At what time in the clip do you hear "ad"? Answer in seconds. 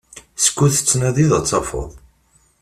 1.37-1.45